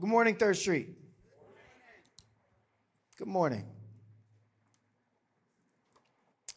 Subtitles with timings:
[0.00, 0.96] Good morning, Third Street.
[3.18, 3.66] Good morning.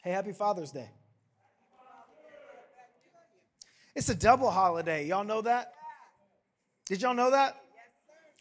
[0.02, 0.90] Hey, happy Father's Day.
[3.94, 5.08] It's a double holiday.
[5.08, 5.74] Y'all know that?
[6.86, 7.58] Did y'all know that?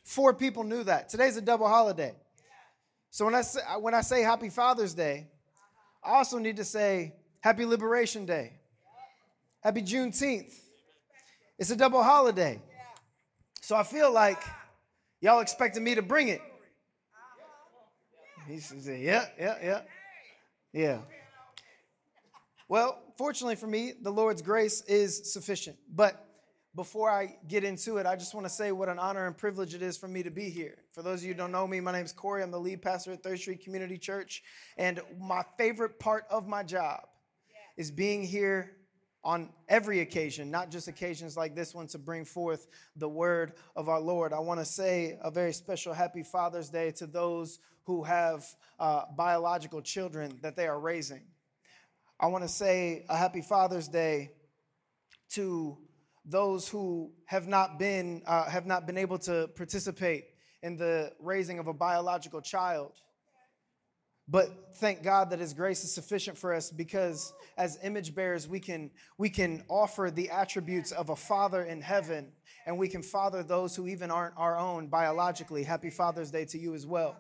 [0.05, 1.09] Four people knew that.
[1.09, 2.15] Today's a double holiday.
[3.11, 5.27] So when I say, when I say happy Father's Day,
[6.05, 8.53] I also need to say happy Liberation Day.
[9.63, 10.55] Happy Juneteenth.
[11.59, 12.63] It's a double holiday.
[13.63, 14.41] So I feel like
[15.23, 16.43] y'all expected me to bring it.
[18.47, 19.81] He says, Yeah, yeah, yeah.
[20.75, 20.99] Yeah.
[22.69, 25.77] Well, fortunately for me, the Lord's grace is sufficient.
[25.95, 26.27] But
[26.75, 29.75] before I get into it, I just want to say what an honor and privilege
[29.75, 30.79] it is for me to be here.
[30.93, 32.43] For those of you who don't know me, my name is Corey.
[32.43, 34.43] I'm the lead pastor at Third Street Community Church.
[34.79, 37.01] And my favorite part of my job
[37.77, 38.77] is being here
[39.25, 43.89] on every occasion, not just occasions like this one, to bring forth the word of
[43.89, 44.33] our Lord.
[44.33, 48.45] I want to say a very special happy Father's Day to those who have
[48.79, 51.23] uh, biological children that they are raising.
[52.19, 54.31] I want to say a happy Father's Day
[55.31, 55.79] to
[56.25, 60.27] those who have not been uh, have not been able to participate
[60.63, 62.93] in the raising of a biological child.
[64.29, 68.61] But thank God that His grace is sufficient for us because as image bearers, we
[68.61, 72.33] can, we can offer the attributes of a father in heaven
[72.67, 75.65] and we can father those who even aren't our own biologically.
[75.65, 77.17] Happy Father's Day to you as well.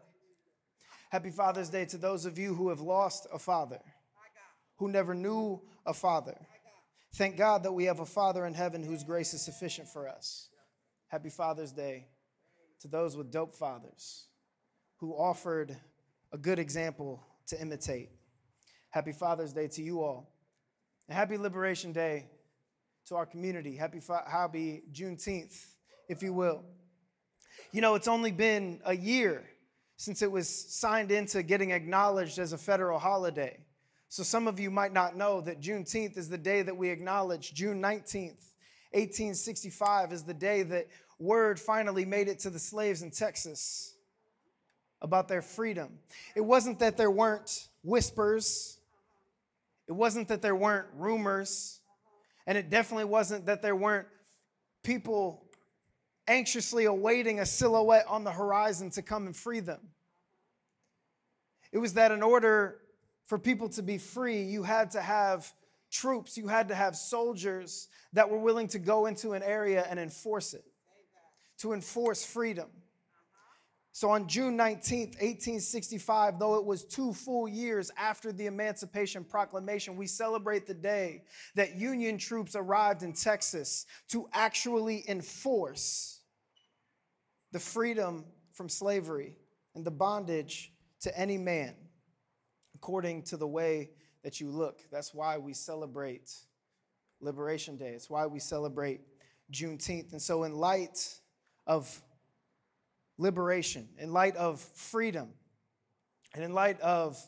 [1.10, 3.80] Happy Father's Day to those of you who have lost a father,
[4.76, 6.36] who never knew a father.
[7.14, 10.48] Thank God that we have a Father in heaven whose grace is sufficient for us.
[11.08, 12.06] Happy Father's Day
[12.80, 14.28] to those with dope fathers
[14.96, 15.76] who offered
[16.32, 18.08] a good example to imitate.
[18.90, 20.32] Happy Father's Day to you all.
[21.08, 22.26] And happy Liberation Day
[23.06, 23.76] to our community.
[23.76, 25.66] Happy, happy Juneteenth,
[26.08, 26.62] if you will.
[27.72, 29.44] You know, it's only been a year
[29.96, 33.58] since it was signed into getting acknowledged as a federal holiday.
[34.08, 37.52] So some of you might not know that Juneteenth is the day that we acknowledge.
[37.54, 38.48] June 19th,
[38.92, 40.88] 1865 is the day that
[41.18, 43.91] word finally made it to the slaves in Texas
[45.02, 45.98] about their freedom.
[46.34, 48.78] It wasn't that there weren't whispers,
[49.88, 51.80] it wasn't that there weren't rumors,
[52.46, 54.06] and it definitely wasn't that there weren't
[54.82, 55.44] people
[56.28, 59.80] anxiously awaiting a silhouette on the horizon to come and free them.
[61.72, 62.78] It was that in order
[63.26, 65.52] for people to be free, you had to have
[65.90, 69.98] troops, you had to have soldiers that were willing to go into an area and
[69.98, 70.64] enforce it,
[71.58, 72.68] to enforce freedom.
[73.94, 79.96] So on June 19th, 1865, though it was two full years after the Emancipation Proclamation,
[79.96, 81.24] we celebrate the day
[81.56, 86.20] that Union troops arrived in Texas to actually enforce
[87.52, 89.36] the freedom from slavery
[89.74, 90.72] and the bondage
[91.02, 91.74] to any man
[92.74, 93.90] according to the way
[94.24, 94.80] that you look.
[94.90, 96.34] That's why we celebrate
[97.20, 97.90] Liberation Day.
[97.90, 99.02] It's why we celebrate
[99.52, 100.12] Juneteenth.
[100.12, 101.20] And so, in light
[101.66, 102.02] of
[103.18, 105.28] liberation, in light of freedom,
[106.34, 107.18] and in light of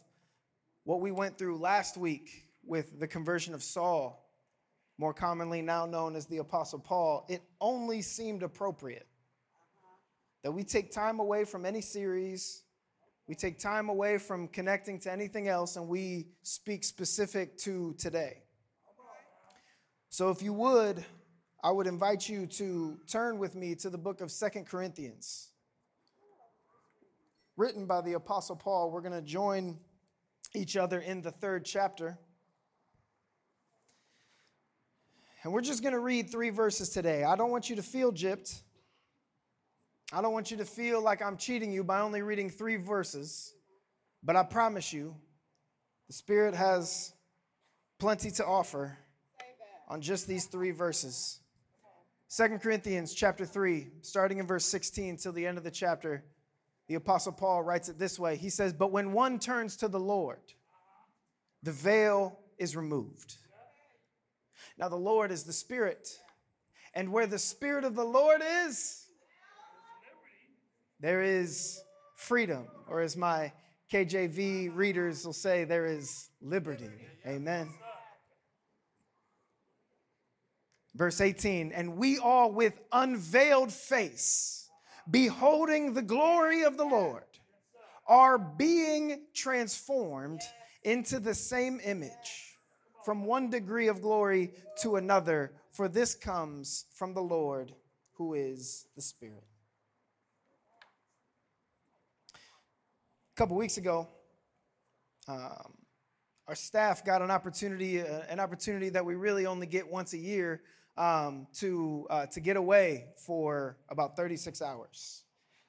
[0.84, 4.20] what we went through last week with the conversion of Saul,
[4.98, 9.06] more commonly now known as the Apostle Paul, it only seemed appropriate
[10.42, 12.62] that we take time away from any series,
[13.26, 18.42] we take time away from connecting to anything else, and we speak specific to today.
[20.10, 21.04] So, if you would,
[21.62, 25.48] I would invite you to turn with me to the book of Second Corinthians
[27.56, 28.90] written by the Apostle Paul.
[28.90, 29.78] We're going to join
[30.54, 32.18] each other in the third chapter.
[35.42, 37.22] And we're just going to read three verses today.
[37.22, 38.62] I don't want you to feel gypped.
[40.12, 43.54] I don't want you to feel like I'm cheating you by only reading three verses.
[44.22, 45.14] But I promise you,
[46.06, 47.12] the Spirit has
[47.98, 48.96] plenty to offer
[49.88, 51.40] on just these three verses.
[52.28, 56.24] Second Corinthians chapter 3, starting in verse 16 till the end of the chapter.
[56.86, 60.00] The Apostle Paul writes it this way He says, But when one turns to the
[60.00, 60.40] Lord,
[61.62, 63.36] the veil is removed.
[64.76, 66.08] Now, the Lord is the Spirit,
[66.94, 69.06] and where the Spirit of the Lord is,
[71.00, 71.80] there is
[72.16, 73.52] freedom, or as my
[73.92, 76.90] KJV readers will say, there is liberty.
[77.26, 77.68] Amen.
[80.94, 84.63] Verse 18, and we all with unveiled face
[85.10, 87.24] beholding the glory of the Lord,
[88.06, 90.40] are being transformed
[90.82, 92.58] into the same image
[93.04, 97.74] from one degree of glory to another, for this comes from the Lord
[98.12, 99.44] who is the Spirit.
[102.34, 104.08] A couple weeks ago,
[105.26, 105.74] um,
[106.46, 110.18] our staff got an opportunity, uh, an opportunity that we really only get once a
[110.18, 110.62] year
[110.96, 115.22] um, to, uh, to get away for about 36 hours.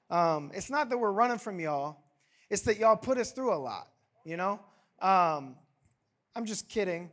[0.10, 1.98] Um, it's not that we're running from y'all,
[2.50, 3.88] it's that y'all put us through a lot,
[4.24, 4.60] you know?
[5.02, 5.56] Um,
[6.36, 7.10] I'm just kidding.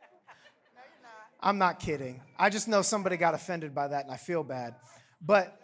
[1.40, 2.20] I'm not kidding.
[2.38, 4.74] I just know somebody got offended by that and I feel bad.
[5.20, 5.58] But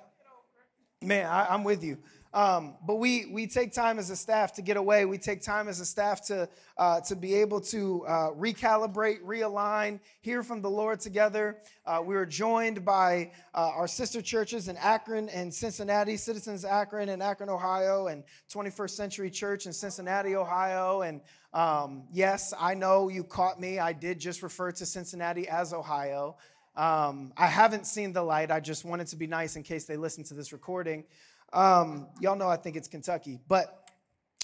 [1.02, 1.98] man, I, am with you.
[2.32, 5.04] Um, but we we take time as a staff to get away.
[5.04, 6.48] We take time as a staff to
[6.78, 11.58] uh, to be able to uh, recalibrate, realign, hear from the Lord together.
[11.84, 17.08] Uh, we were joined by uh, our sister churches in Akron and Cincinnati, Citizens Akron
[17.08, 18.22] and Akron, Ohio, and
[18.52, 21.02] 21st Century Church in Cincinnati, Ohio.
[21.02, 21.20] And
[21.52, 23.80] um, yes, I know you caught me.
[23.80, 26.36] I did just refer to Cincinnati as Ohio.
[26.76, 28.52] Um, I haven't seen the light.
[28.52, 31.04] I just wanted to be nice in case they listen to this recording.
[31.52, 33.90] Um, y'all know I think it's Kentucky, but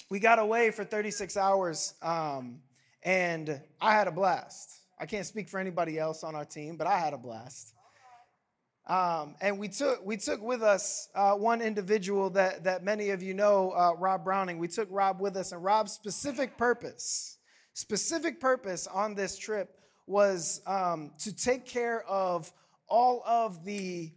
[0.09, 2.59] we got away for 36 hours, um,
[3.03, 4.73] and I had a blast.
[4.99, 7.73] I can't speak for anybody else on our team, but I had a blast.
[8.87, 13.21] Um, and we took we took with us uh, one individual that that many of
[13.21, 14.59] you know, uh, Rob Browning.
[14.59, 17.37] We took Rob with us, and Rob's specific purpose,
[17.73, 22.51] specific purpose on this trip was um, to take care of
[22.87, 24.11] all of the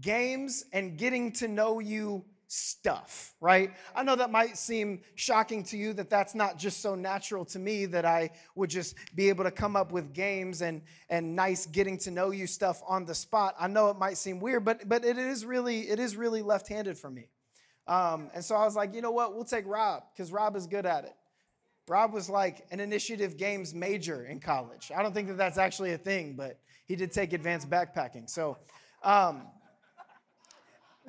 [0.00, 3.70] games and getting to know you stuff, right?
[3.94, 7.60] I know that might seem shocking to you that that's not just so natural to
[7.60, 11.66] me that I would just be able to come up with games and and nice
[11.66, 13.54] getting to know you stuff on the spot.
[13.58, 16.98] I know it might seem weird, but but it is really it is really left-handed
[16.98, 17.28] for me.
[17.86, 19.34] Um, and so I was like, you know what?
[19.34, 21.14] We'll take Rob because Rob is good at it.
[21.86, 24.90] Rob was like an initiative games major in college.
[24.94, 28.28] I don't think that that's actually a thing, but he did take advanced backpacking.
[28.28, 28.58] So.
[29.02, 29.46] Um,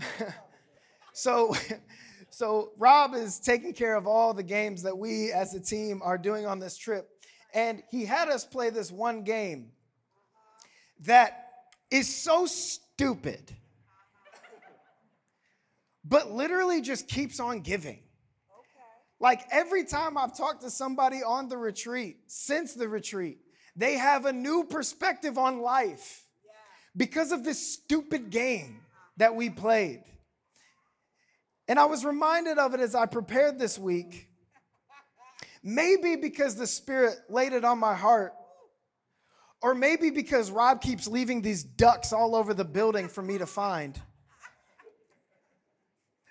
[1.14, 1.56] so,
[2.30, 6.18] so Rob is taking care of all the games that we as a team are
[6.18, 7.08] doing on this trip.
[7.54, 9.72] And he had us play this one game
[11.02, 11.48] that
[11.90, 13.54] is so stupid,
[16.06, 18.00] but literally just keeps on giving.
[19.20, 23.38] Like every time I've talked to somebody on the retreat, since the retreat,
[23.76, 26.26] they have a new perspective on life
[26.98, 28.80] because of this stupid game
[29.18, 30.04] that we played.
[31.68, 34.28] And I was reminded of it as I prepared this week.
[35.64, 38.34] Maybe because the Spirit laid it on my heart,
[39.62, 43.46] or maybe because Rob keeps leaving these ducks all over the building for me to
[43.46, 44.00] find.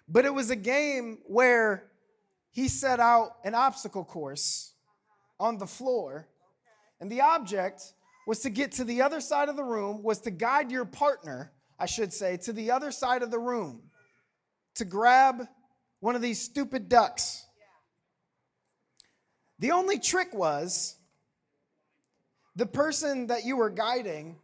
[0.09, 1.91] But it was a game where
[2.51, 4.75] he set out an obstacle course
[5.39, 6.27] on the floor,
[7.01, 7.95] and the object
[8.27, 11.53] was to get to the other side of the room, was to guide your partner
[11.81, 13.81] I should say, to the other side of the room
[14.75, 15.49] to grab
[16.01, 17.47] one of these stupid ducks.
[19.59, 20.97] The only trick was
[22.55, 24.37] the person that you were guiding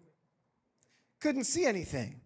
[1.20, 2.20] couldn't see anything.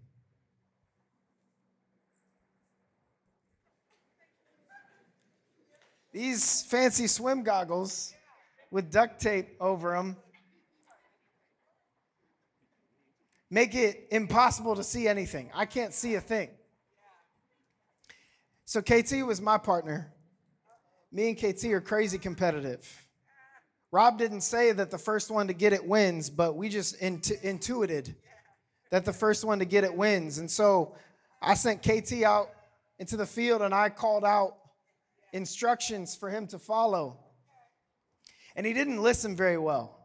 [6.12, 8.14] These fancy swim goggles
[8.70, 10.16] with duct tape over them
[13.50, 15.50] make it impossible to see anything.
[15.54, 16.50] I can't see a thing.
[18.64, 20.12] So KT was my partner.
[21.12, 23.06] Me and KT are crazy competitive.
[23.90, 27.34] Rob didn't say that the first one to get it wins, but we just intu-
[27.42, 28.14] intuited
[28.90, 30.38] that the first one to get it wins.
[30.38, 30.94] And so
[31.42, 32.50] I sent KT out
[33.00, 34.56] into the field and I called out
[35.32, 37.18] instructions for him to follow.
[38.54, 39.99] And he didn't listen very well.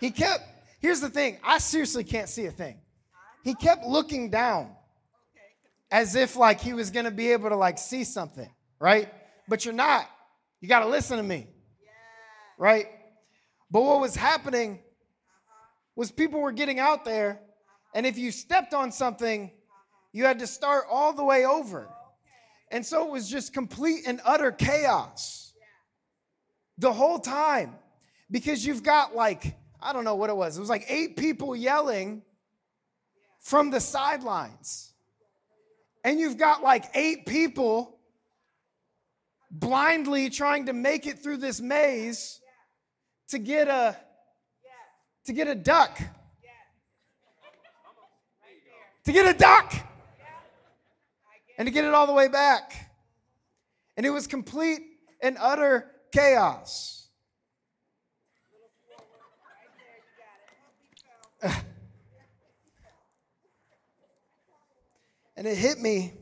[0.00, 0.42] He kept,
[0.80, 2.80] here's the thing I seriously can't see a thing.
[3.44, 4.70] He kept looking down
[5.90, 9.08] as if like he was gonna be able to like see something, right?
[9.48, 10.08] But you're not.
[10.60, 11.48] You gotta listen to me,
[12.58, 12.86] right?
[13.70, 14.80] But what was happening
[15.96, 17.40] was people were getting out there,
[17.94, 19.50] and if you stepped on something,
[20.12, 21.88] you had to start all the way over.
[22.70, 25.52] And so it was just complete and utter chaos
[26.78, 27.74] the whole time
[28.30, 30.56] because you've got like I don't know what it was.
[30.56, 32.22] It was like eight people yelling
[33.40, 34.92] from the sidelines.
[36.04, 37.98] And you've got like eight people
[39.50, 42.40] blindly trying to make it through this maze
[43.28, 43.96] to get a
[45.26, 45.98] to get a duck.
[49.04, 49.74] To get a duck.
[51.58, 52.90] And to get it all the way back.
[53.96, 54.80] And it was complete
[55.22, 56.99] and utter chaos.
[65.36, 66.12] And it hit me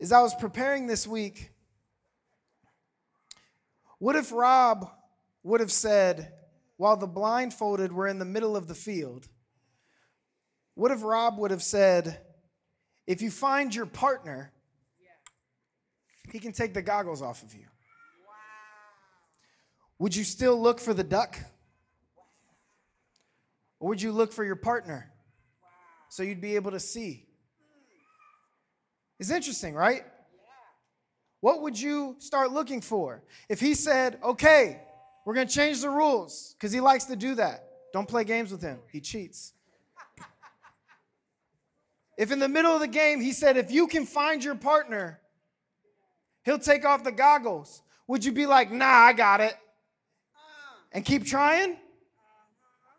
[0.00, 1.50] as I was preparing this week.
[3.98, 4.90] What if Rob
[5.44, 6.32] would have said,
[6.76, 9.28] while the blindfolded were in the middle of the field,
[10.74, 12.20] what if Rob would have said,
[13.06, 14.52] if you find your partner,
[16.32, 17.66] he can take the goggles off of you?
[19.98, 21.38] Would you still look for the duck?
[23.86, 25.12] Or would you look for your partner
[26.08, 27.24] so you'd be able to see?
[29.20, 30.02] It's interesting, right?
[31.40, 33.22] What would you start looking for?
[33.48, 34.80] If he said, okay,
[35.24, 37.68] we're going to change the rules, because he likes to do that.
[37.92, 39.52] Don't play games with him, he cheats.
[42.18, 45.20] If in the middle of the game he said, if you can find your partner,
[46.44, 49.54] he'll take off the goggles, would you be like, nah, I got it,
[50.90, 51.76] and keep trying?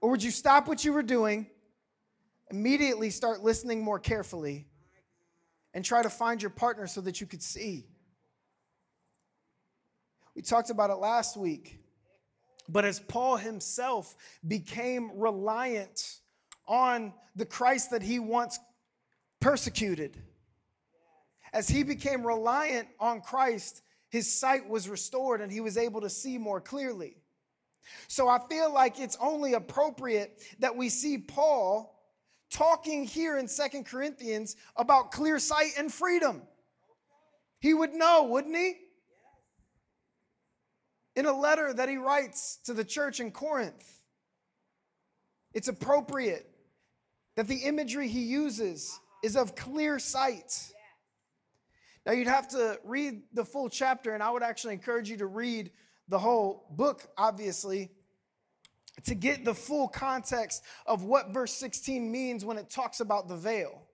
[0.02, 1.48] Or would you stop what you were doing,
[2.52, 4.68] immediately start listening more carefully,
[5.74, 7.88] and try to find your partner so that you could see?
[10.36, 11.80] We talked about it last week.
[12.70, 16.20] But as Paul himself became reliant
[16.68, 18.60] on the Christ that he once
[19.40, 20.22] persecuted,
[21.54, 26.10] as he became reliant on Christ, his sight was restored and he was able to
[26.10, 27.18] see more clearly.
[28.08, 31.94] So I feel like it's only appropriate that we see Paul
[32.52, 36.42] talking here in Second Corinthians about clear sight and freedom.
[37.60, 38.76] He would know, wouldn't he?
[41.16, 44.02] In a letter that he writes to the church in Corinth,
[45.54, 46.48] it's appropriate
[47.36, 50.72] that the imagery he uses is of clear sight.
[52.06, 55.26] Now, you'd have to read the full chapter, and I would actually encourage you to
[55.26, 55.72] read
[56.08, 57.90] the whole book, obviously,
[59.06, 63.36] to get the full context of what verse 16 means when it talks about the
[63.36, 63.87] veil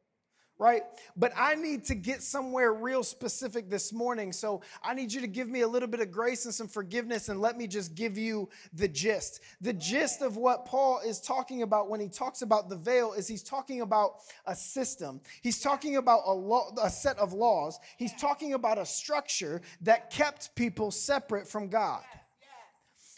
[0.59, 0.83] right?
[1.15, 4.31] But I need to get somewhere real specific this morning.
[4.31, 7.29] So I need you to give me a little bit of grace and some forgiveness
[7.29, 9.41] and let me just give you the gist.
[9.61, 13.27] The gist of what Paul is talking about when he talks about the veil is
[13.27, 15.21] he's talking about a system.
[15.41, 17.79] He's talking about a law, a set of laws.
[17.97, 22.01] He's talking about a structure that kept people separate from God.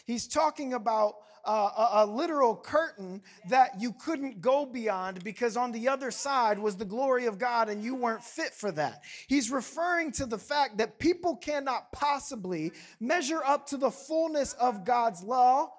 [0.06, 1.16] He's talking about
[1.46, 6.76] a, a literal curtain that you couldn't go beyond because on the other side was
[6.76, 9.02] the glory of God and you weren't fit for that.
[9.28, 14.84] He's referring to the fact that people cannot possibly measure up to the fullness of
[14.84, 15.72] God's law,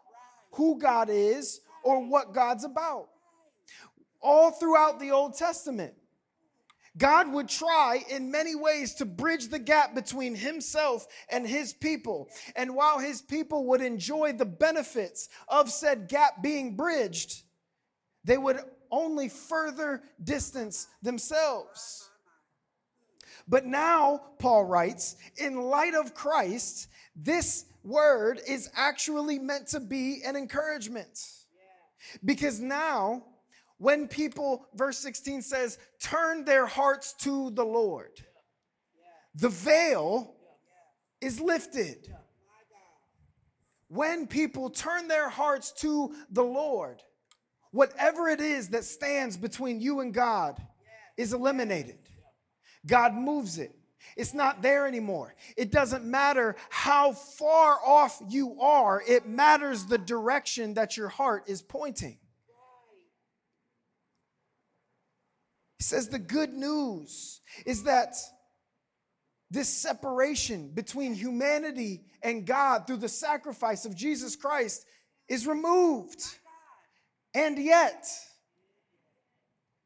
[0.52, 3.10] who God is, or what God's about.
[4.22, 5.94] All throughout the Old Testament.
[6.98, 12.30] God would try in many ways to bridge the gap between himself and his people.
[12.56, 17.44] And while his people would enjoy the benefits of said gap being bridged,
[18.24, 22.10] they would only further distance themselves.
[23.48, 30.22] But now, Paul writes, in light of Christ, this word is actually meant to be
[30.26, 31.18] an encouragement.
[32.24, 33.24] Because now,
[33.78, 38.12] when people, verse 16 says, turn their hearts to the Lord,
[39.36, 40.36] the veil
[41.22, 42.14] is lifted.
[43.90, 47.02] When people turn their hearts to the Lord,
[47.72, 50.62] whatever it is that stands between you and God
[51.16, 52.00] is eliminated.
[52.86, 53.74] God moves it.
[54.16, 55.36] It's not there anymore.
[55.56, 61.44] It doesn't matter how far off you are, it matters the direction that your heart
[61.48, 62.18] is pointing.
[65.78, 68.16] He says the good news is that
[69.50, 74.86] this separation between humanity and God through the sacrifice of Jesus Christ
[75.30, 76.22] is removed.
[77.34, 78.08] And yet,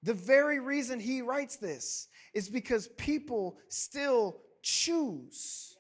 [0.02, 5.76] the very reason he writes this is because people still choose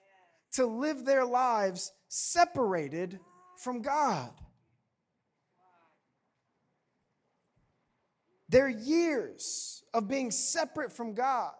[0.53, 3.19] to live their lives separated
[3.57, 4.31] from God.
[8.49, 11.53] Their years of being separate from God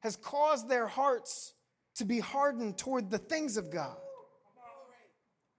[0.00, 1.54] has caused their hearts
[1.96, 3.96] to be hardened toward the things of God,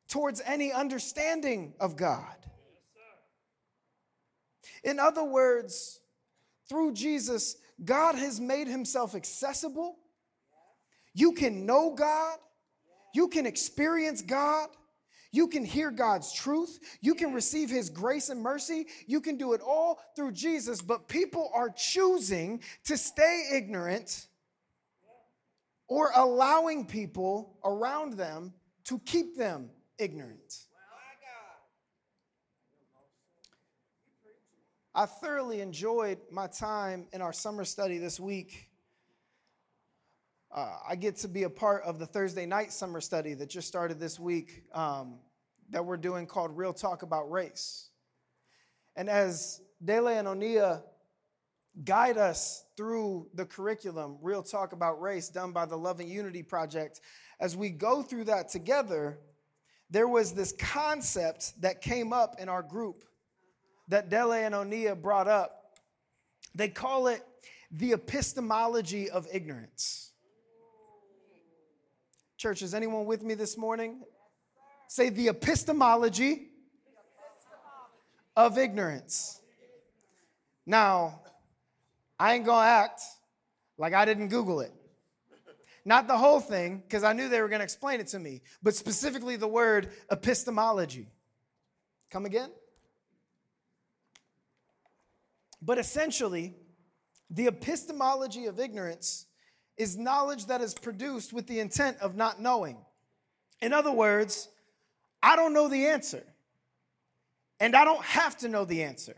[0.07, 2.35] towards any understanding of God.
[4.83, 5.99] In other words,
[6.69, 9.97] through Jesus, God has made himself accessible.
[11.13, 12.37] You can know God,
[13.13, 14.69] you can experience God,
[15.31, 16.79] you can hear God's truth.
[17.01, 18.87] You can receive His grace and mercy.
[19.05, 24.27] You can do it all through Jesus, but people are choosing to stay ignorant
[25.87, 28.53] or allowing people around them
[28.85, 30.67] to keep them ignorant.
[34.93, 38.66] I thoroughly enjoyed my time in our summer study this week.
[40.57, 43.67] Uh, I get to be a part of the Thursday night summer study that just
[43.67, 45.19] started this week um,
[45.69, 47.89] that we're doing called Real Talk About Race.
[48.95, 50.81] And as Dele and Onia
[51.83, 56.41] guide us through the curriculum, Real Talk About Race, done by the Love and Unity
[56.41, 57.01] Project,
[57.39, 59.19] as we go through that together,
[59.91, 63.03] there was this concept that came up in our group
[63.89, 65.75] that Dele and Onia brought up.
[66.55, 67.23] They call it
[67.69, 70.13] the epistemology of ignorance.
[72.37, 74.03] Church, is anyone with me this morning?
[74.87, 76.49] Say the epistemology
[78.35, 79.41] of ignorance.
[80.63, 81.21] Now,
[82.19, 83.01] I ain't gonna act
[83.79, 84.71] like I didn't Google it.
[85.83, 88.75] Not the whole thing, because I knew they were gonna explain it to me, but
[88.75, 91.07] specifically the word epistemology.
[92.11, 92.51] Come again?
[95.59, 96.55] But essentially,
[97.31, 99.26] the epistemology of ignorance
[99.77, 102.77] is knowledge that is produced with the intent of not knowing.
[103.61, 104.49] In other words,
[105.21, 106.23] I don't know the answer,
[107.59, 109.15] and I don't have to know the answer.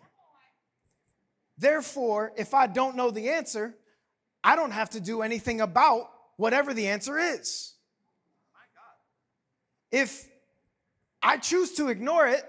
[1.58, 3.76] Therefore, if I don't know the answer,
[4.44, 7.74] I don't have to do anything about whatever the answer is.
[9.92, 10.30] If
[11.22, 12.44] I choose to ignore it,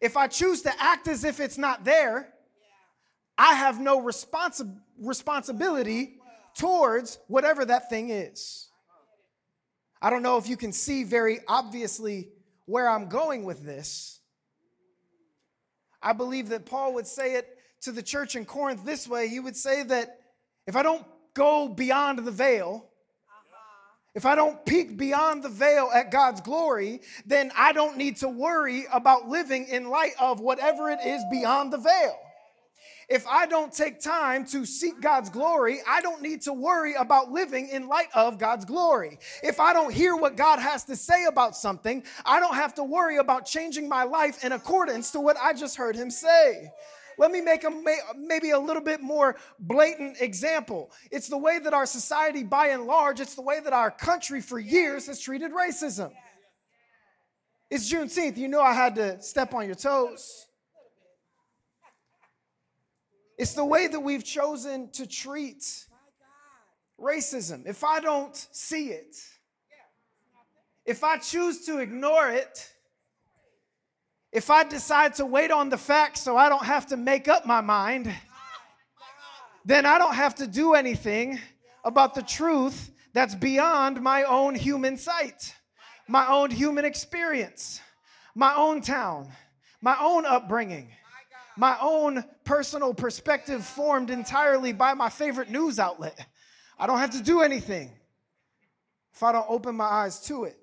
[0.00, 2.32] if I choose to act as if it's not there,
[3.36, 6.19] I have no responsi- responsibility
[6.60, 8.68] towards whatever that thing is.
[10.02, 12.28] I don't know if you can see very obviously
[12.66, 14.20] where I'm going with this.
[16.02, 17.48] I believe that Paul would say it
[17.82, 19.28] to the church in Corinth this way.
[19.28, 20.20] He would say that
[20.66, 22.86] if I don't go beyond the veil,
[24.14, 28.28] if I don't peek beyond the veil at God's glory, then I don't need to
[28.28, 32.18] worry about living in light of whatever it is beyond the veil
[33.10, 37.32] if I don't take time to seek God's glory, I don't need to worry about
[37.32, 39.18] living in light of God's glory.
[39.42, 42.84] If I don't hear what God has to say about something, I don't have to
[42.84, 46.70] worry about changing my life in accordance to what I just heard Him say.
[47.18, 47.70] Let me make a
[48.16, 50.92] maybe a little bit more blatant example.
[51.10, 54.40] It's the way that our society, by and large, it's the way that our country
[54.40, 56.12] for years has treated racism.
[57.68, 58.36] It's Juneteenth.
[58.36, 60.46] You know I had to step on your toes.
[63.40, 65.64] It's the way that we've chosen to treat
[67.00, 67.66] racism.
[67.66, 69.16] If I don't see it,
[70.84, 72.70] if I choose to ignore it,
[74.30, 77.46] if I decide to wait on the facts so I don't have to make up
[77.46, 78.12] my mind,
[79.64, 81.40] then I don't have to do anything
[81.82, 85.54] about the truth that's beyond my own human sight,
[86.06, 87.80] my own human experience,
[88.34, 89.32] my own town,
[89.80, 90.90] my own upbringing
[91.60, 96.26] my own personal perspective formed entirely by my favorite news outlet.
[96.78, 97.90] I don't have to do anything
[99.12, 100.56] if I don't open my eyes to it.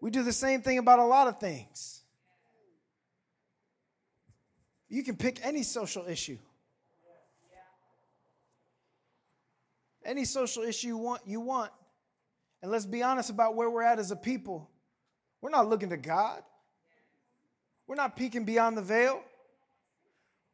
[0.00, 2.02] We do the same thing about a lot of things.
[4.88, 6.38] You can pick any social issue.
[10.04, 11.70] Any social issue you want, you want.
[12.62, 14.68] And let's be honest about where we're at as a people.
[15.40, 16.42] We're not looking to God.
[17.90, 19.20] We're not peeking beyond the veil.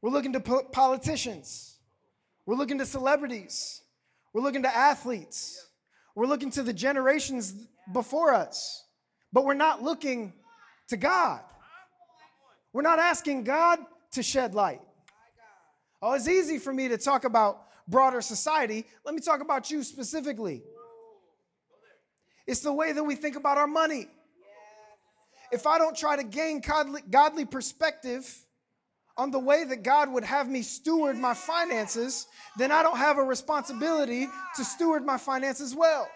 [0.00, 1.76] We're looking to po- politicians.
[2.46, 3.82] We're looking to celebrities.
[4.32, 5.68] We're looking to athletes.
[6.14, 7.52] We're looking to the generations
[7.92, 8.86] before us.
[9.34, 10.32] But we're not looking
[10.88, 11.42] to God.
[12.72, 13.80] We're not asking God
[14.12, 14.80] to shed light.
[16.00, 18.86] Oh, it's easy for me to talk about broader society.
[19.04, 20.62] Let me talk about you specifically.
[22.46, 24.08] It's the way that we think about our money
[25.56, 28.30] if I don't try to gain godly, godly perspective
[29.16, 32.26] on the way that God would have me steward my finances,
[32.58, 36.06] then I don't have a responsibility to steward my finances well.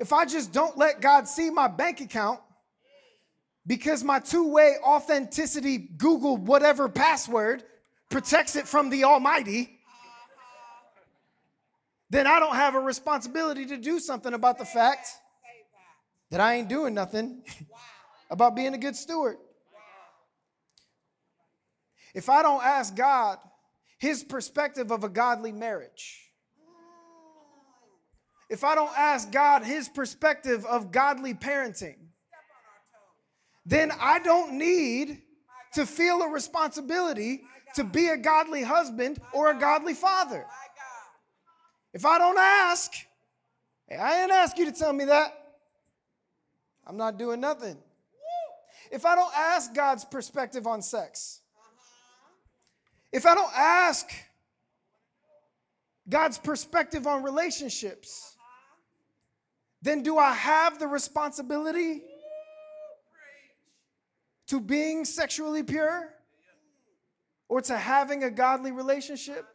[0.00, 2.40] If I just don't let God see my bank account
[3.64, 7.62] because my two way authenticity Google whatever password
[8.10, 9.78] protects it from the Almighty,
[12.10, 15.06] then I don't have a responsibility to do something about the fact
[16.30, 17.42] that I ain't doing nothing
[18.30, 19.36] about being a good steward.
[22.14, 23.38] If I don't ask God
[23.98, 26.20] his perspective of a godly marriage,
[28.48, 31.96] if I don't ask God his perspective of godly parenting,
[33.66, 35.22] then I don't need
[35.72, 37.42] to feel a responsibility
[37.74, 40.46] to be a godly husband or a godly father.
[41.92, 42.92] If I don't ask,
[43.90, 45.43] I didn't ask you to tell me that.
[46.86, 47.76] I'm not doing nothing.
[48.90, 51.40] if I don't ask God's perspective on sex,
[53.12, 54.08] if I don't ask
[56.08, 58.36] God's perspective on relationships,
[59.80, 62.02] then do I have the responsibility
[64.46, 66.14] to being sexually pure
[67.48, 69.46] or to having a godly relationship?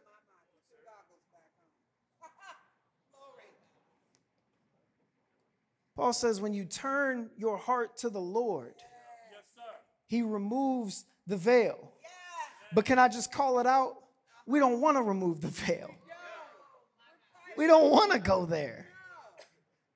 [6.00, 8.72] Paul says, when you turn your heart to the Lord,
[10.06, 11.92] he removes the veil.
[12.72, 13.96] But can I just call it out?
[14.46, 15.90] We don't want to remove the veil.
[17.58, 18.86] We don't want to go there.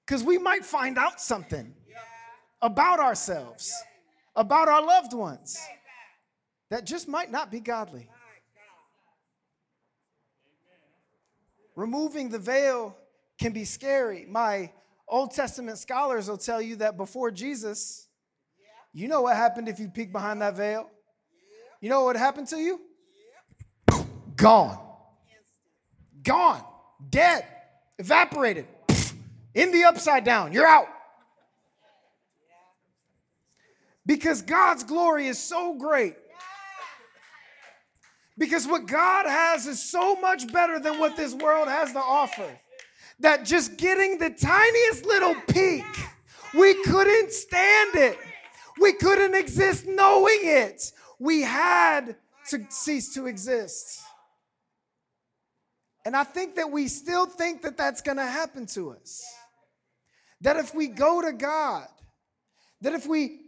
[0.04, 1.72] Because we might find out something
[2.60, 3.72] about ourselves,
[4.36, 5.58] about our loved ones,
[6.68, 8.10] that just might not be godly.
[11.74, 12.94] Removing the veil
[13.38, 14.26] can be scary.
[14.28, 14.70] My
[15.06, 18.08] Old Testament scholars will tell you that before Jesus,
[18.92, 20.90] you know what happened if you peek behind that veil?
[21.80, 22.80] You know what happened to you?
[24.36, 24.78] Gone.
[26.22, 26.62] Gone.
[27.10, 27.44] Dead.
[27.98, 28.66] Evaporated.
[29.54, 30.52] In the upside down.
[30.52, 30.88] You're out.
[34.06, 36.16] Because God's glory is so great.
[38.36, 42.48] Because what God has is so much better than what this world has to offer
[43.20, 45.84] that just getting the tiniest little peek,
[46.54, 48.18] we couldn't stand it.
[48.80, 50.92] We couldn't exist knowing it.
[51.18, 52.16] We had
[52.50, 54.02] to cease to exist.
[56.04, 59.24] And I think that we still think that that's going to happen to us.
[60.40, 61.86] That if we go to God,
[62.82, 63.40] that if we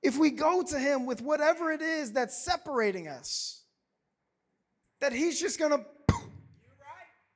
[0.00, 3.64] if we go to him with whatever it is that's separating us,
[5.00, 5.84] that he's just going to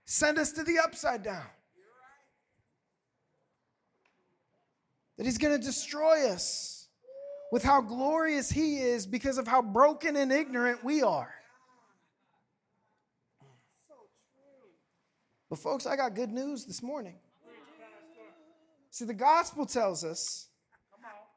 [0.04, 1.46] send us to the upside down.
[5.16, 6.88] That he's going to destroy us
[7.52, 11.32] with how glorious he is because of how broken and ignorant we are.
[15.50, 17.16] But, folks, I got good news this morning.
[18.90, 20.48] See, the gospel tells us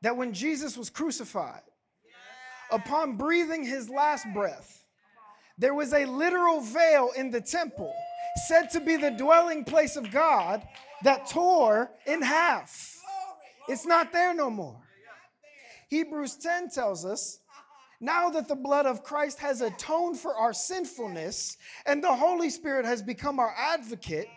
[0.02, 1.62] that when Jesus was crucified,
[2.72, 4.86] upon breathing his last breath,
[5.58, 7.94] there was a literal veil in the temple
[8.36, 10.68] said to be the dwelling place of God
[11.04, 12.98] that tore in half.
[13.68, 14.82] It's not there no more.
[15.90, 17.40] Hebrews 10 tells us
[18.02, 22.86] now that the blood of Christ has atoned for our sinfulness and the Holy Spirit
[22.86, 24.28] has become our advocate,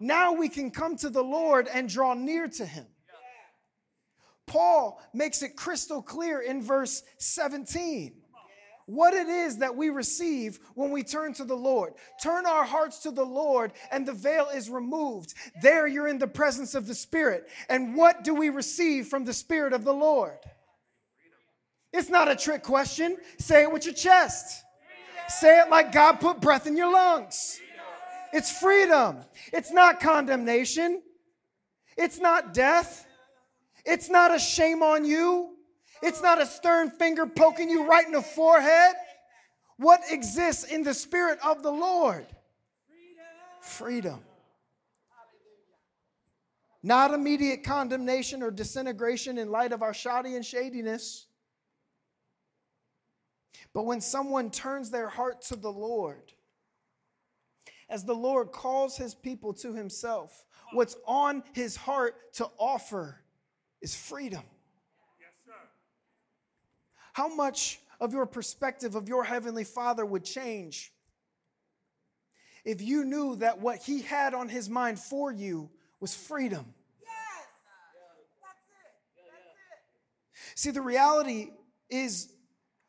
[0.00, 2.86] now we can come to the Lord and draw near to him.
[4.46, 8.14] Paul makes it crystal clear in verse 17
[8.88, 11.92] what it is that we receive when we turn to the Lord.
[12.22, 15.34] Turn our hearts to the Lord, and the veil is removed.
[15.60, 17.48] There you're in the presence of the Spirit.
[17.68, 20.38] And what do we receive from the Spirit of the Lord?
[21.92, 23.18] It's not a trick question.
[23.38, 24.64] Say it with your chest.
[25.28, 27.60] Say it like God put breath in your lungs.
[28.32, 29.18] It's freedom.
[29.52, 31.02] It's not condemnation.
[31.98, 33.06] It's not death.
[33.84, 35.57] It's not a shame on you.
[36.02, 38.94] It's not a stern finger poking you right in the forehead.
[39.76, 42.26] What exists in the spirit of the Lord?
[43.60, 44.20] Freedom.
[46.82, 51.26] Not immediate condemnation or disintegration in light of our shoddy and shadiness.
[53.74, 56.32] But when someone turns their heart to the Lord,
[57.88, 63.20] as the Lord calls his people to himself, what's on his heart to offer
[63.80, 64.42] is freedom.
[67.18, 70.92] How much of your perspective of your Heavenly Father would change
[72.64, 76.64] if you knew that what He had on His mind for you was freedom?
[77.02, 77.10] Yes.
[78.40, 78.86] That's it.
[79.16, 80.58] That's it.
[80.60, 81.48] See, the reality
[81.90, 82.32] is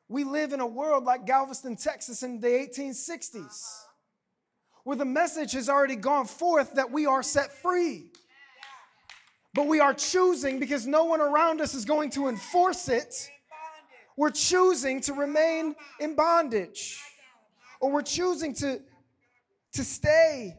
[0.08, 3.64] we live in a world like Galveston, Texas in the 1860s,
[4.84, 8.12] where the message has already gone forth that we are set free.
[9.56, 13.32] But we are choosing because no one around us is going to enforce it
[14.20, 17.00] we're choosing to remain in bondage,
[17.80, 18.82] or we're choosing to,
[19.72, 20.58] to stay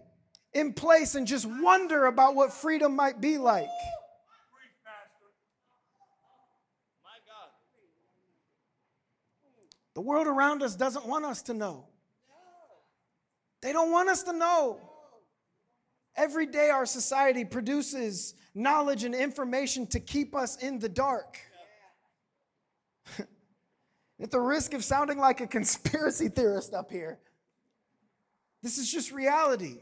[0.55, 3.68] in place and just wonder about what freedom might be like.
[9.92, 11.85] The world around us doesn't want us to know.
[13.61, 14.81] They don't want us to know.
[16.16, 21.37] Every day, our society produces knowledge and information to keep us in the dark.
[24.22, 27.18] At the risk of sounding like a conspiracy theorist up here,
[28.62, 29.78] this is just reality.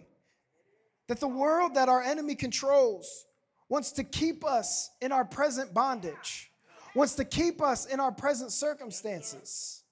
[1.08, 3.26] That the world that our enemy controls
[3.68, 6.52] wants to keep us in our present bondage,
[6.94, 9.82] wants to keep us in our present circumstances.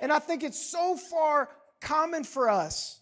[0.00, 1.48] And I think it's so far
[1.80, 3.00] common for us.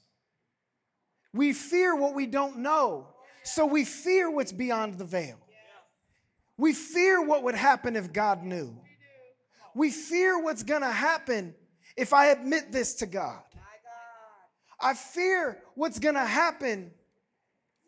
[1.34, 3.08] We fear what we don't know,
[3.42, 5.38] so we fear what's beyond the veil.
[6.56, 8.74] We fear what would happen if God knew.
[9.78, 11.54] We fear what's gonna happen
[11.96, 13.40] if I admit this to God.
[14.80, 16.90] I fear what's gonna happen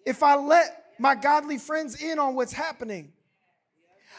[0.07, 3.13] if I let my godly friends in on what's happening.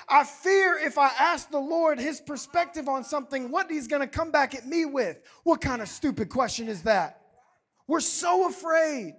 [0.10, 4.08] I fear if I ask the Lord his perspective on something, what he's going to
[4.08, 5.22] come back at me with.
[5.44, 7.22] What kind of stupid question is that?
[7.88, 9.14] We're so afraid.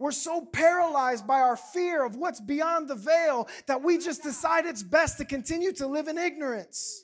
[0.00, 4.64] We're so paralyzed by our fear of what's beyond the veil that we just decide
[4.64, 7.03] it's best to continue to live in ignorance.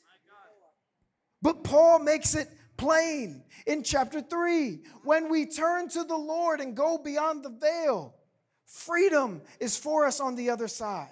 [1.42, 6.76] But Paul makes it plain in chapter 3 when we turn to the Lord and
[6.76, 8.14] go beyond the veil,
[8.66, 11.08] freedom is for us on the other side.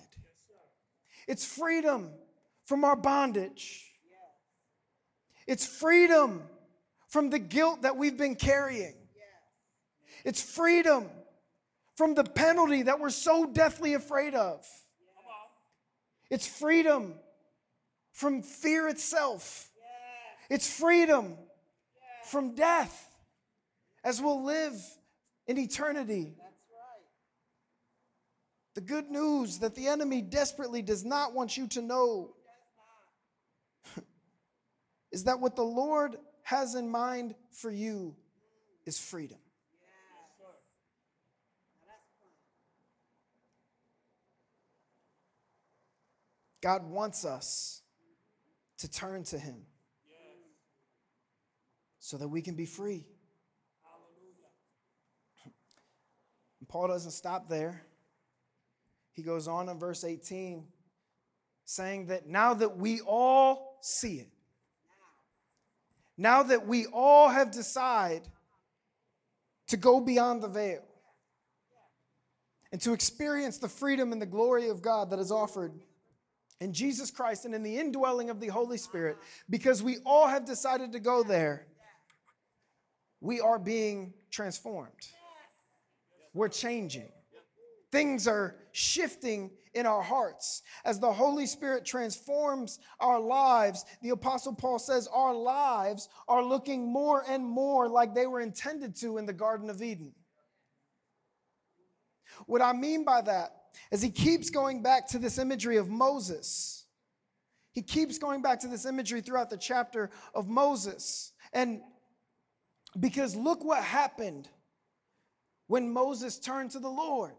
[1.27, 2.11] It's freedom
[2.65, 3.85] from our bondage.
[5.47, 6.43] It's freedom
[7.09, 8.95] from the guilt that we've been carrying.
[10.25, 11.07] It's freedom
[11.97, 14.67] from the penalty that we're so deathly afraid of.
[16.31, 17.15] It's freedom
[18.13, 19.71] from fear itself.
[20.49, 21.37] It's freedom
[22.25, 23.05] from death
[24.03, 24.75] as we'll live
[25.47, 26.37] in eternity.
[28.75, 32.35] The good news that the enemy desperately does not want you to know
[35.13, 38.15] is that what the Lord has in mind for you
[38.87, 39.39] is freedom.
[46.61, 47.83] God wants us
[48.79, 49.67] to turn to Him
[52.09, 53.05] so that we can be free.
[56.59, 57.83] And Paul doesn't stop there.
[59.13, 60.65] He goes on in verse 18
[61.67, 64.31] saying that now that we all see it,
[66.17, 68.27] now that we all have decided
[69.67, 70.83] to go beyond the veil
[72.73, 75.73] and to experience the freedom and the glory of God that is offered
[76.59, 79.19] in Jesus Christ and in the indwelling of the Holy Spirit,
[79.51, 81.67] because we all have decided to go there,
[83.21, 85.09] we are being transformed.
[86.35, 87.09] We're changing.
[87.91, 90.63] Things are shifting in our hearts.
[90.85, 96.93] As the Holy Spirit transforms our lives, the Apostle Paul says our lives are looking
[96.93, 100.13] more and more like they were intended to in the Garden of Eden.
[102.47, 103.55] What I mean by that
[103.91, 106.85] is he keeps going back to this imagery of Moses.
[107.73, 111.33] He keeps going back to this imagery throughout the chapter of Moses.
[111.53, 111.81] And
[112.99, 114.49] because look what happened
[115.67, 117.35] when Moses turned to the Lord.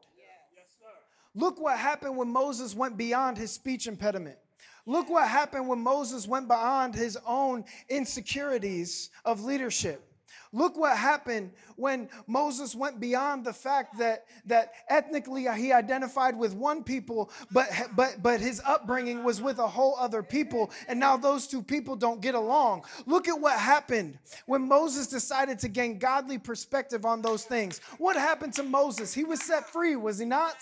[1.35, 4.37] Look what happened when Moses went beyond his speech impediment.
[4.85, 10.08] Look what happened when Moses went beyond his own insecurities of leadership.
[10.51, 16.55] Look what happened when Moses went beyond the fact that, that ethnically he identified with
[16.55, 21.17] one people, but, but, but his upbringing was with a whole other people, and now
[21.17, 22.83] those two people don't get along.
[23.05, 27.79] Look at what happened when Moses decided to gain godly perspective on those things.
[27.99, 29.13] What happened to Moses?
[29.13, 30.57] He was set free, was he not?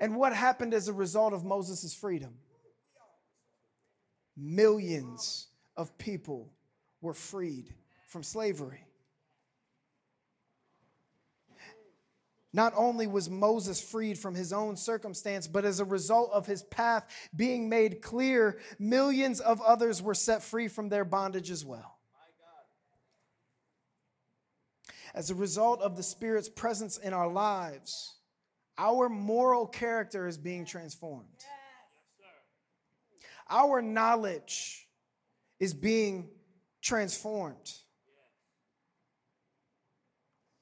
[0.00, 2.34] And what happened as a result of Moses' freedom?
[4.36, 6.50] Millions of people
[7.02, 7.74] were freed
[8.06, 8.86] from slavery.
[12.52, 16.62] Not only was Moses freed from his own circumstance, but as a result of his
[16.62, 17.04] path
[17.36, 21.98] being made clear, millions of others were set free from their bondage as well.
[25.14, 28.14] As a result of the Spirit's presence in our lives,
[28.78, 31.44] our moral character is being transformed.
[33.50, 34.88] Our knowledge
[35.60, 36.30] is being
[36.80, 37.72] transformed.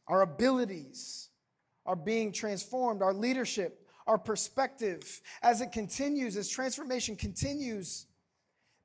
[0.06, 1.28] Our abilities
[1.86, 3.02] are being transformed.
[3.02, 8.06] Our leadership, our perspective, as it continues, as transformation continues,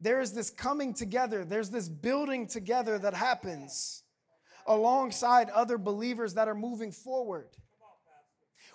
[0.01, 4.03] there is this coming together, there's this building together that happens
[4.65, 7.49] alongside other believers that are moving forward.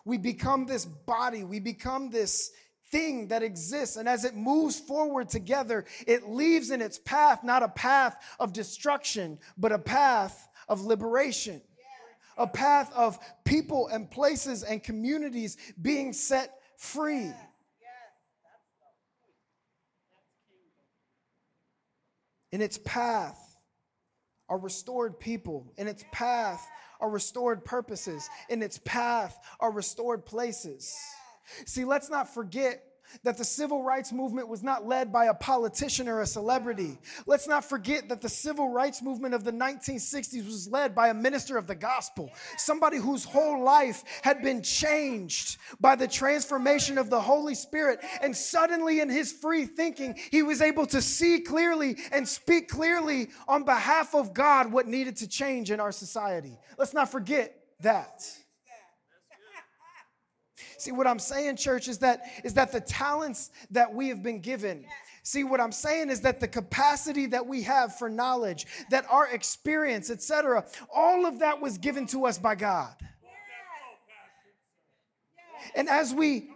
[0.04, 2.50] We become this body, we become this
[2.90, 3.96] thing that exists.
[3.96, 8.52] And as it moves forward together, it leaves in its path not a path of
[8.52, 11.62] destruction, but a path of liberation.
[12.36, 17.32] A path of people and places and communities being set free.
[22.52, 23.56] In its path
[24.48, 25.72] are restored people.
[25.76, 26.64] In its path
[27.00, 28.28] are restored purposes.
[28.48, 30.94] In its path are restored places.
[31.66, 32.82] See, let's not forget
[33.22, 36.98] that the civil rights movement was not led by a politician or a celebrity.
[37.26, 41.14] Let's not forget that the civil rights movement of the 1960s was led by a
[41.14, 47.10] minister of the gospel, somebody whose whole life had been changed by the transformation of
[47.10, 48.00] the Holy Spirit.
[48.22, 53.28] And suddenly, in his free thinking, he was able to see clearly and speak clearly
[53.48, 56.58] on behalf of God what needed to change in our society.
[56.78, 58.24] Let's not forget that.
[60.78, 64.40] See, what I'm saying, church, is that, is that the talents that we have been
[64.40, 64.84] given,
[65.26, 69.26] See, what I'm saying is that the capacity that we have for knowledge, that our
[69.28, 72.94] experience, etc., all of that was given to us by God.
[75.74, 76.50] And as we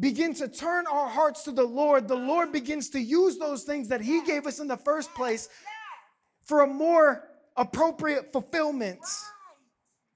[0.00, 3.88] begin to turn our hearts to the Lord, the Lord begins to use those things
[3.88, 5.50] that He gave us in the first place
[6.44, 7.22] for a more
[7.54, 9.00] appropriate fulfillment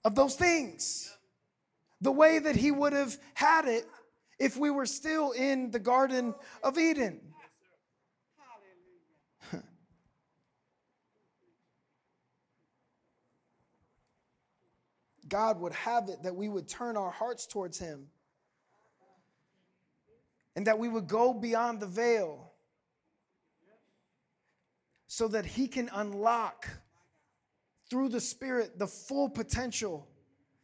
[0.07, 1.15] of those things
[2.01, 3.87] the way that he would have had it
[4.39, 7.21] if we were still in the Garden of Eden.
[15.29, 18.07] God would have it that we would turn our hearts towards him
[20.57, 22.53] and that we would go beyond the veil
[25.07, 26.69] so that he can unlock
[27.89, 30.09] through the Spirit the full potential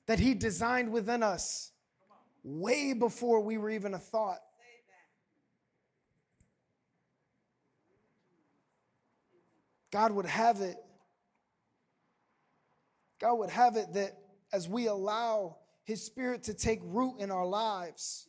[0.07, 1.73] that He designed within us
[2.43, 4.39] way before we were even a thought.
[9.91, 10.77] God would have it.
[13.19, 14.19] God would have it that
[14.53, 18.29] as we allow His Spirit to take root in our lives,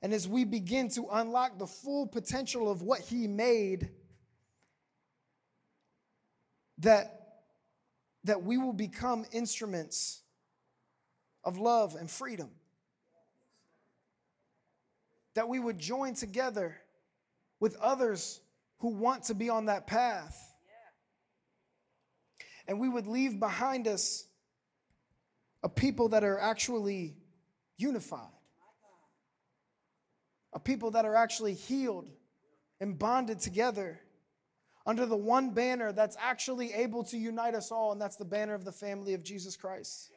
[0.00, 3.90] and as we begin to unlock the full potential of what He made,
[6.78, 7.40] that,
[8.24, 10.22] that we will become instruments
[11.48, 12.50] of love and freedom.
[15.34, 16.76] That we would join together
[17.58, 18.40] with others
[18.78, 20.36] who want to be on that path.
[22.68, 24.26] And we would leave behind us
[25.62, 27.16] a people that are actually
[27.78, 28.28] unified,
[30.52, 32.08] a people that are actually healed
[32.78, 34.00] and bonded together
[34.84, 38.54] under the one banner that's actually able to unite us all, and that's the banner
[38.54, 40.10] of the family of Jesus Christ.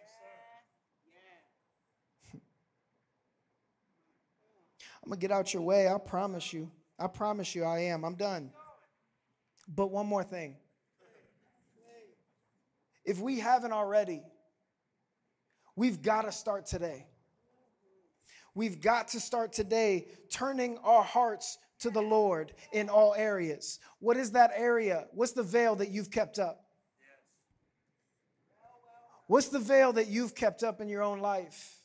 [5.03, 5.87] I'm going to get out your way.
[5.87, 6.71] I promise you.
[6.99, 8.03] I promise you I am.
[8.03, 8.51] I'm done.
[9.67, 10.57] But one more thing.
[13.03, 14.21] If we haven't already,
[15.75, 17.07] we've got to start today.
[18.53, 23.79] We've got to start today turning our hearts to the Lord in all areas.
[23.99, 25.07] What is that area?
[25.13, 26.65] What's the veil that you've kept up?
[29.27, 31.80] What's the veil that you've kept up in your own life?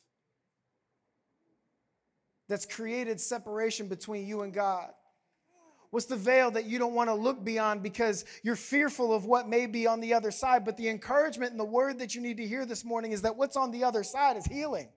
[2.47, 4.89] That's created separation between you and God?
[5.89, 9.47] What's the veil that you don't want to look beyond because you're fearful of what
[9.47, 10.65] may be on the other side?
[10.65, 13.37] But the encouragement and the word that you need to hear this morning is that
[13.37, 14.89] what's on the other side is healing.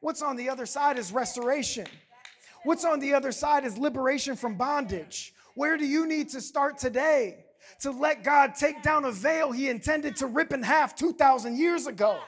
[0.00, 1.86] What's on the other side is restoration.
[2.64, 5.34] What's on the other side is liberation from bondage.
[5.54, 7.44] Where do you need to start today
[7.80, 11.86] to let God take down a veil he intended to rip in half 2,000 years
[11.86, 12.18] ago?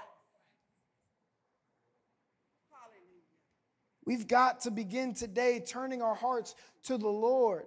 [4.06, 7.66] We've got to begin today turning our hearts to the Lord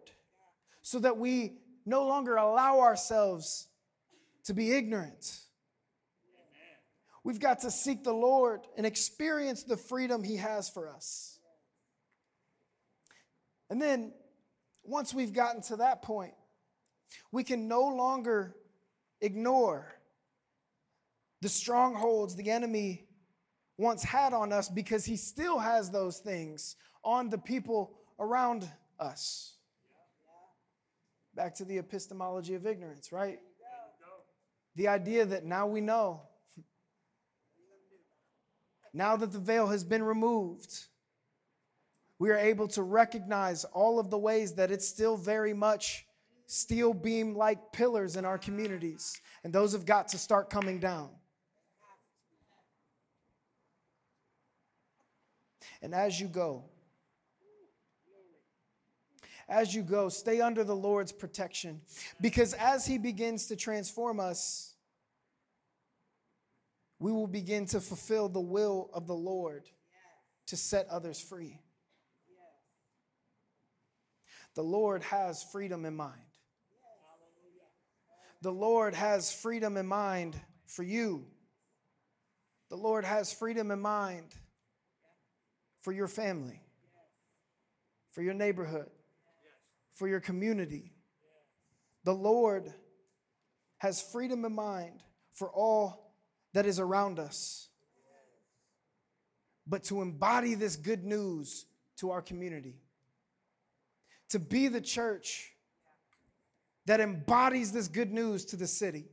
[0.82, 3.68] so that we no longer allow ourselves
[4.46, 5.40] to be ignorant.
[7.24, 11.40] We've got to seek the Lord and experience the freedom He has for us.
[13.70, 14.14] And then,
[14.84, 16.34] once we've gotten to that point,
[17.32, 18.56] we can no longer
[19.20, 19.92] ignore
[21.42, 23.07] the strongholds the enemy
[23.78, 28.68] once had on us because he still has those things on the people around
[29.00, 29.54] us.
[31.36, 33.40] Back to the epistemology of ignorance, right?
[34.76, 36.22] The idea that now we know,
[38.94, 40.86] now that the veil has been removed,
[42.20, 46.06] we are able to recognize all of the ways that it's still very much
[46.48, 51.10] steel beam like pillars in our communities, and those have got to start coming down.
[55.82, 56.66] And as you go,
[59.50, 61.82] as you go, stay under the Lord's protection.
[62.20, 64.74] Because as He begins to transform us,
[67.00, 69.64] we will begin to fulfill the will of the Lord
[70.48, 71.60] to set others free.
[74.56, 76.14] The Lord has freedom in mind.
[78.42, 81.26] The Lord has freedom in mind for you.
[82.70, 84.36] The Lord has freedom in mind
[85.88, 86.60] for your family.
[88.18, 88.90] for your neighborhood,
[89.94, 90.92] for your community.
[92.04, 92.74] The Lord
[93.78, 96.16] has freedom in mind for all
[96.56, 97.70] that is around us,
[99.68, 101.68] but to embody this good news
[101.98, 102.82] to our community,
[104.30, 105.52] to be the church
[106.88, 109.06] that embodies this good news to the city.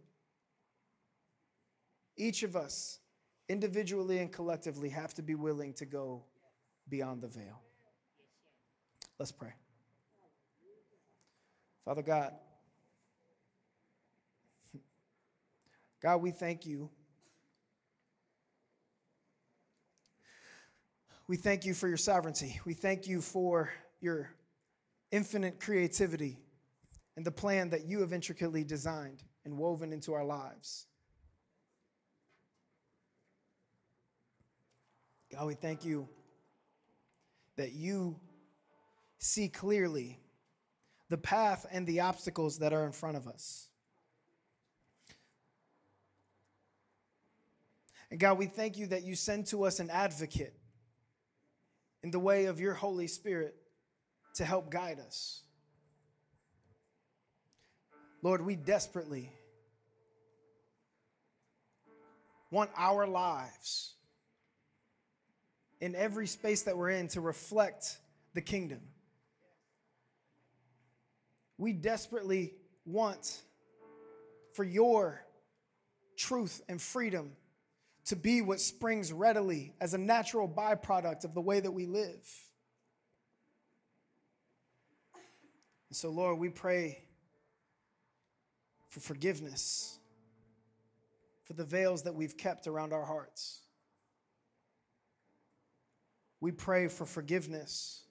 [2.16, 3.00] Each of us,
[3.50, 6.24] individually and collectively, have to be willing to go
[6.88, 7.60] beyond the veil.
[9.18, 9.52] Let's pray.
[11.84, 12.32] Father God,
[16.02, 16.90] God, we thank you.
[21.26, 22.60] We thank you for your sovereignty.
[22.66, 23.70] We thank you for
[24.00, 24.30] your
[25.10, 26.38] infinite creativity
[27.16, 30.86] and the plan that you have intricately designed and woven into our lives.
[35.32, 36.08] God, we thank you
[37.56, 38.18] that you
[39.18, 40.18] see clearly
[41.08, 43.68] the path and the obstacles that are in front of us.
[48.10, 50.54] And God, we thank you that you send to us an advocate
[52.02, 53.56] in the way of your Holy Spirit
[54.34, 55.42] to help guide us.
[58.22, 59.30] Lord, we desperately
[62.50, 63.94] want our lives
[65.80, 67.98] in every space that we're in to reflect
[68.34, 68.80] the kingdom.
[71.58, 72.54] We desperately
[72.84, 73.42] want
[74.54, 75.24] for your
[76.16, 77.32] truth and freedom
[78.06, 82.28] to be what springs readily as a natural byproduct of the way that we live.
[85.88, 87.04] And so, Lord, we pray
[88.88, 89.98] for forgiveness
[91.44, 93.60] for the veils that we've kept around our hearts.
[96.44, 98.02] We pray for forgiveness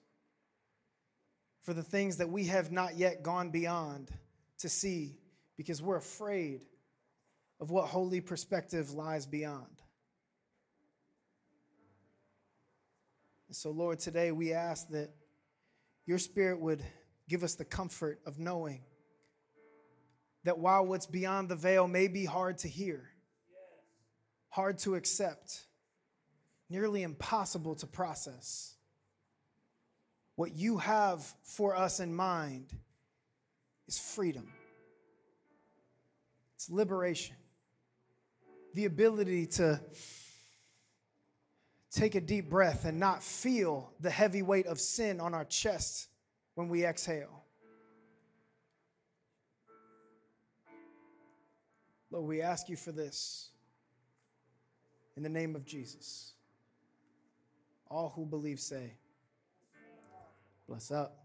[1.62, 4.10] for the things that we have not yet gone beyond
[4.58, 5.20] to see
[5.56, 6.64] because we're afraid
[7.60, 9.80] of what holy perspective lies beyond.
[13.46, 15.10] And so, Lord, today we ask that
[16.04, 16.82] your Spirit would
[17.28, 18.82] give us the comfort of knowing
[20.42, 23.10] that while what's beyond the veil may be hard to hear,
[24.48, 25.66] hard to accept,
[26.74, 28.74] nearly impossible to process,
[30.34, 32.66] what you have for us in mind
[33.86, 34.52] is freedom,
[36.56, 37.36] it's liberation,
[38.74, 39.80] the ability to
[41.92, 46.08] take a deep breath and not feel the heavy weight of sin on our chest
[46.56, 47.44] when we exhale.
[52.10, 53.50] Lord, we ask you for this
[55.16, 56.33] in the name of Jesus.
[57.94, 58.94] All who believe say,
[60.66, 61.23] Bless up.